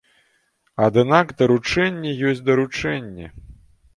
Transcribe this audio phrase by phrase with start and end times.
[0.85, 3.25] Аднак даручэнне ёсць даручэнне.